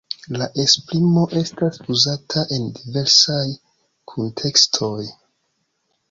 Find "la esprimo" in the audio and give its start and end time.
0.41-1.25